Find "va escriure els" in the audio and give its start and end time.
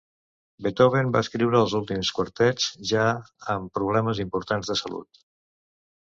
1.15-1.75